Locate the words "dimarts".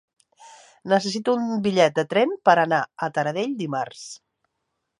3.63-4.05